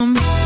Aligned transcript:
Um. 0.00 0.37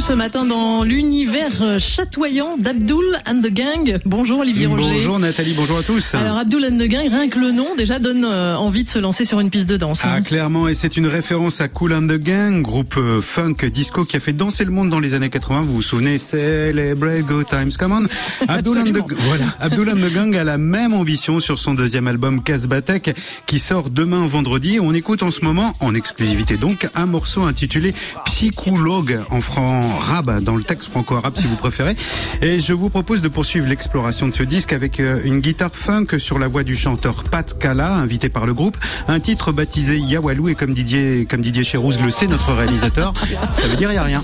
Ce 0.00 0.12
matin 0.12 0.44
dans 0.44 0.84
l'univers 0.84 1.80
chatoyant 1.80 2.56
d'Abdul 2.56 3.18
and 3.26 3.40
the 3.42 3.52
Gang. 3.52 3.98
Bonjour 4.04 4.40
Olivier 4.40 4.66
Roger. 4.66 4.90
Bonjour 4.90 5.18
Nathalie, 5.18 5.54
bonjour 5.56 5.78
à 5.78 5.82
tous. 5.82 6.14
Alors 6.14 6.36
Abdul 6.36 6.64
and 6.64 6.78
the 6.78 6.88
Gang, 6.88 7.08
rien 7.08 7.28
que 7.28 7.38
le 7.38 7.50
nom 7.50 7.74
déjà 7.76 7.98
donne 7.98 8.24
euh, 8.24 8.54
envie 8.56 8.84
de 8.84 8.88
se 8.88 8.98
lancer 8.98 9.24
sur 9.24 9.40
une 9.40 9.50
piste 9.50 9.68
de 9.68 9.76
danse. 9.76 10.04
Hein. 10.04 10.12
Ah 10.16 10.20
clairement, 10.20 10.68
et 10.68 10.74
c'est 10.74 10.96
une 10.96 11.06
référence 11.06 11.60
à 11.60 11.68
Cool 11.68 11.94
and 11.94 12.06
the 12.06 12.18
Gang, 12.18 12.62
groupe 12.62 12.96
euh, 12.96 13.20
funk 13.20 13.56
disco 13.72 14.04
qui 14.04 14.16
a 14.16 14.20
fait 14.20 14.32
danser 14.32 14.64
le 14.64 14.70
monde 14.70 14.88
dans 14.88 15.00
les 15.00 15.14
années 15.14 15.30
80. 15.30 15.62
Vous 15.62 15.74
vous 15.74 15.82
souvenez, 15.82 16.18
Celebrate 16.18 17.22
Go 17.22 17.42
Times, 17.42 17.72
come 17.78 17.92
on. 17.92 18.06
Abdul 18.48 18.78
and, 18.78 18.92
the, 18.92 19.12
voilà, 19.26 19.44
Abdul 19.60 19.88
and 19.90 19.96
the 19.96 20.12
Gang 20.12 20.36
a 20.36 20.44
la 20.44 20.58
même 20.58 20.92
ambition 20.92 21.40
sur 21.40 21.58
son 21.58 21.74
deuxième 21.74 22.06
album 22.06 22.42
Casbatek 22.42 23.16
qui 23.46 23.58
sort 23.58 23.90
demain 23.90 24.26
vendredi. 24.26 24.78
On 24.80 24.94
écoute 24.94 25.22
en 25.22 25.30
ce 25.30 25.44
moment, 25.44 25.72
en 25.80 25.94
exclusivité 25.94 26.56
donc, 26.56 26.86
un 26.94 27.06
morceau 27.06 27.42
intitulé 27.42 27.94
Psychologue 28.26 29.20
en 29.30 29.40
franc 29.40 29.87
rab 29.96 30.42
dans 30.42 30.56
le 30.56 30.64
texte 30.64 30.90
franco-arabe 30.90 31.34
si 31.36 31.46
vous 31.46 31.56
préférez. 31.56 31.96
Et 32.42 32.60
je 32.60 32.72
vous 32.72 32.90
propose 32.90 33.22
de 33.22 33.28
poursuivre 33.28 33.68
l'exploration 33.68 34.28
de 34.28 34.34
ce 34.34 34.42
disque 34.42 34.72
avec 34.72 35.00
euh, 35.00 35.20
une 35.24 35.40
guitare 35.40 35.70
funk 35.72 36.18
sur 36.18 36.38
la 36.38 36.48
voix 36.48 36.62
du 36.62 36.76
chanteur 36.76 37.24
Pat 37.24 37.58
Kala, 37.58 37.94
invité 37.94 38.28
par 38.28 38.46
le 38.46 38.54
groupe. 38.54 38.76
Un 39.08 39.20
titre 39.20 39.52
baptisé 39.52 39.98
Yawalou 39.98 40.48
et 40.48 40.54
comme 40.54 40.74
Didier, 40.74 41.26
comme 41.26 41.40
Didier 41.40 41.64
Chérouz 41.64 41.98
le 42.02 42.10
sait, 42.10 42.26
notre 42.26 42.52
réalisateur, 42.52 43.12
ça 43.54 43.68
veut 43.68 43.76
dire 43.76 43.92
y 43.92 43.96
a 43.96 44.02
rien. 44.02 44.22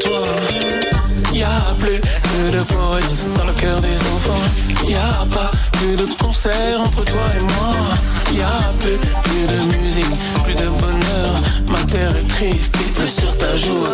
Toi. 0.00 0.85
Y 1.36 1.42
a 1.42 1.60
plus, 1.78 2.00
de 2.50 2.62
poètes 2.62 3.14
dans 3.36 3.44
le 3.44 3.52
cœur 3.52 3.78
des 3.82 3.94
enfants. 4.14 4.88
Y 4.88 4.94
a 4.94 5.26
pas 5.30 5.50
plus 5.72 5.94
de 5.94 6.06
concert 6.22 6.80
entre 6.80 7.04
toi 7.04 7.26
et 7.38 7.42
moi. 7.42 7.74
Y 8.32 8.40
a 8.40 8.70
plus, 8.80 8.96
plus 8.96 9.46
de 9.46 9.76
musique, 9.76 10.16
plus 10.44 10.54
de 10.54 10.68
bonheur. 10.80 11.32
Ma 11.70 11.84
terre 11.92 12.16
est 12.16 12.28
triste, 12.28 12.74
il 12.80 12.92
pleut 12.94 13.06
sur 13.06 13.36
ta 13.36 13.54
joue. 13.54 13.84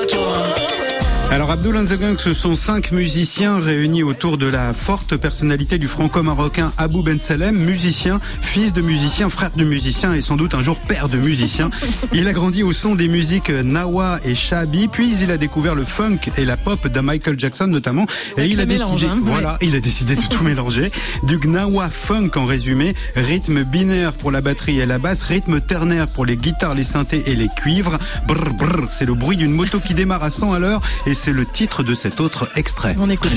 Alors 1.32 1.50
Abdul 1.50 1.74
and 1.78 1.86
the 1.86 1.98
Gang, 1.98 2.18
ce 2.18 2.34
sont 2.34 2.54
cinq 2.54 2.92
musiciens 2.92 3.58
réunis 3.58 4.02
autour 4.02 4.36
de 4.36 4.46
la 4.46 4.74
forte 4.74 5.16
personnalité 5.16 5.78
du 5.78 5.88
franco-marocain 5.88 6.70
Abou 6.76 7.02
Ben 7.02 7.18
Salem, 7.18 7.56
musicien, 7.56 8.20
fils 8.42 8.74
de 8.74 8.82
musicien, 8.82 9.30
frère 9.30 9.50
de 9.56 9.64
musicien 9.64 10.12
et 10.12 10.20
sans 10.20 10.36
doute 10.36 10.52
un 10.52 10.60
jour 10.60 10.76
père 10.76 11.08
de 11.08 11.16
musicien. 11.16 11.70
Il 12.12 12.28
a 12.28 12.32
grandi 12.32 12.62
au 12.62 12.72
son 12.72 12.94
des 12.96 13.08
musiques 13.08 13.48
Nawa 13.48 14.18
et 14.26 14.34
Shabi, 14.34 14.88
puis 14.88 15.14
il 15.22 15.30
a 15.30 15.38
découvert 15.38 15.74
le 15.74 15.86
funk 15.86 16.18
et 16.36 16.44
la 16.44 16.58
pop 16.58 16.86
de 16.86 17.00
Michael 17.00 17.38
Jackson 17.38 17.66
notamment, 17.66 18.04
et 18.36 18.44
il 18.44 18.60
a 18.60 18.66
décidé, 18.66 19.06
hein, 19.06 19.18
voilà, 19.24 19.56
il 19.62 19.74
a 19.74 19.80
décidé 19.80 20.16
de 20.16 20.22
tout 20.22 20.44
mélanger, 20.44 20.90
du 21.22 21.38
Gnawa 21.38 21.88
funk 21.88 22.32
en 22.36 22.44
résumé, 22.44 22.94
rythme 23.16 23.64
binaire 23.64 24.12
pour 24.12 24.32
la 24.32 24.42
batterie 24.42 24.80
et 24.80 24.86
la 24.86 24.98
basse, 24.98 25.22
rythme 25.22 25.62
ternaire 25.62 26.08
pour 26.08 26.26
les 26.26 26.36
guitares, 26.36 26.74
les 26.74 26.84
synthés 26.84 27.22
et 27.24 27.34
les 27.34 27.48
cuivres. 27.48 27.98
Brr, 28.26 28.52
brr, 28.52 28.88
c'est 28.88 29.06
le 29.06 29.14
bruit 29.14 29.38
d'une 29.38 29.54
moto 29.54 29.80
qui 29.80 29.94
démarre 29.94 30.24
à 30.24 30.30
100 30.30 30.52
à 30.52 30.58
l'heure 30.58 30.82
et 31.06 31.14
c'est 31.24 31.32
le 31.32 31.46
titre 31.46 31.84
de 31.84 31.94
cet 31.94 32.18
autre 32.18 32.48
extrait. 32.56 32.96
On 32.98 33.08
écoute. 33.08 33.30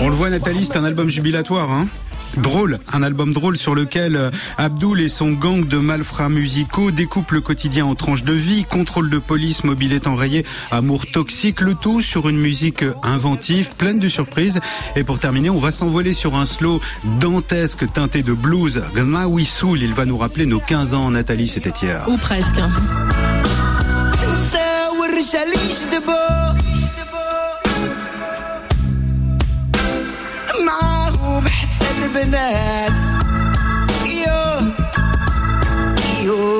On 0.00 0.08
le 0.08 0.14
voit 0.14 0.30
Nathalie, 0.30 0.64
c'est 0.64 0.76
un 0.76 0.84
album 0.84 1.08
jubilatoire. 1.08 1.72
Hein 1.72 1.88
Drôle, 2.36 2.78
un 2.92 3.02
album 3.02 3.32
drôle 3.32 3.56
sur 3.56 3.74
lequel 3.74 4.14
euh, 4.14 4.30
Abdul 4.58 5.00
et 5.00 5.08
son 5.08 5.32
gang 5.32 5.66
de 5.66 5.78
malfrats 5.78 6.28
musicaux 6.28 6.90
découpent 6.90 7.32
le 7.32 7.40
quotidien 7.40 7.84
en 7.86 7.94
tranches 7.94 8.22
de 8.22 8.32
vie, 8.32 8.64
contrôle 8.64 9.10
de 9.10 9.18
police, 9.18 9.64
mobilette 9.64 10.06
enrayée, 10.06 10.44
amour 10.70 11.06
toxique, 11.06 11.60
le 11.60 11.74
tout 11.74 12.00
sur 12.00 12.28
une 12.28 12.38
musique 12.38 12.84
inventive, 13.02 13.70
pleine 13.76 13.98
de 13.98 14.08
surprises. 14.08 14.60
Et 14.94 15.02
pour 15.02 15.18
terminer, 15.18 15.50
on 15.50 15.58
va 15.58 15.72
s'envoler 15.72 16.12
sur 16.12 16.36
un 16.36 16.46
slow 16.46 16.80
dantesque 17.18 17.90
teinté 17.92 18.22
de 18.22 18.32
blues. 18.32 18.82
Gnawi 18.94 19.46
Soul, 19.46 19.82
il 19.82 19.94
va 19.94 20.04
nous 20.04 20.18
rappeler 20.18 20.46
nos 20.46 20.60
15 20.60 20.94
ans, 20.94 21.10
Nathalie, 21.10 21.48
c'était 21.48 21.72
hier. 21.82 22.04
Ou 22.08 22.16
presque. 22.18 22.60
living 32.12 32.34
at. 32.34 32.96
Yo, 34.06 34.74
yo. 36.24 36.57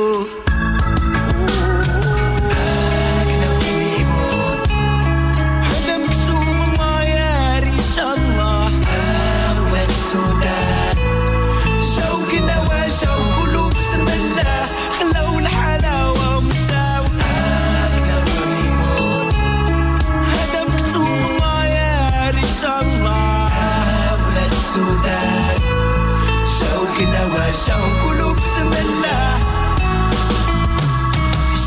شوقنا 26.98 27.26
وشوق 27.26 28.10
قلوب 28.10 28.36
بسم 28.36 28.72
الله. 28.72 29.38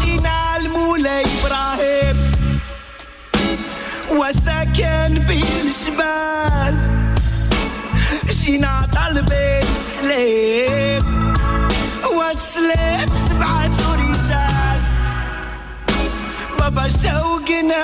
جينا 0.01 0.57
المولاي 0.57 1.23
إبراهيم 1.23 2.31
وسكن 4.11 5.25
بين 5.27 5.55
الجبال. 5.63 6.75
جينا 8.29 8.89
طالبين 8.93 9.67
سليم 9.95 11.33
وتسليم 12.15 13.09
سبعة 13.29 13.77
رجال. 13.95 14.79
بابا 16.59 16.87
شوقنا. 16.87 17.83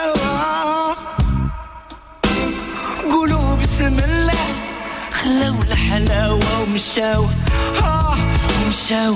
قولوا 3.12 3.56
بسم 3.56 4.00
الله 4.00 4.17
خلوا 5.17 5.63
الحلاوة 5.71 6.63
ومشاو 6.63 7.25
آه 7.85 8.15
ومشاو 8.67 9.15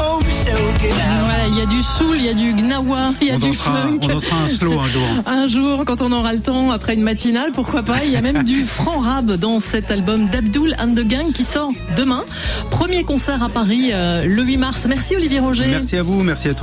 آه 0.00 0.14
ومشاو 0.16 0.64
كده 0.82 1.04
Voilà, 1.24 1.46
il 1.48 1.58
y 1.58 1.62
a 1.62 1.66
du 1.66 1.82
soul, 1.82 2.16
il 2.18 2.24
y 2.24 2.28
a 2.28 2.34
du 2.34 2.52
gnawa, 2.52 3.12
il 3.20 3.28
y 3.28 3.30
a 3.30 3.34
On 3.34 3.38
du 3.38 3.48
dansera, 3.48 3.76
funk. 3.76 3.98
on 4.02 4.06
dansera 4.08 4.36
un 4.46 4.48
slow 4.58 4.78
un 4.80 4.88
jour. 4.88 5.08
Un 5.26 5.46
jour, 5.48 5.84
quand 5.86 6.00
on 6.02 6.10
aura 6.12 6.32
le 6.32 6.40
temps, 6.40 6.70
après 6.70 6.94
une 6.94 7.02
matinale, 7.02 7.50
pourquoi 7.52 7.82
pas. 7.82 8.04
Il 8.04 8.10
y 8.10 8.16
a 8.16 8.22
même 8.22 8.42
du 8.42 8.64
franc 8.66 8.98
rab 9.00 9.32
dans 9.46 9.58
cet 9.60 9.90
album 9.90 10.20
d'Abdul 10.32 10.74
and 10.82 10.92
the 10.94 11.06
Gang 11.06 11.26
qui 11.36 11.44
sort 11.44 11.72
demain. 11.96 12.24
Premier 12.70 13.02
concert 13.04 13.42
à 13.42 13.48
Paris 13.48 13.90
euh, 13.92 14.24
le 14.26 14.42
8 14.42 14.56
mars. 14.56 14.86
Merci 14.88 15.16
Olivier 15.16 15.40
Roger. 15.40 15.66
Merci 15.68 15.96
à 15.96 16.02
vous, 16.02 16.22
merci 16.22 16.48
à 16.48 16.54
tous. 16.54 16.62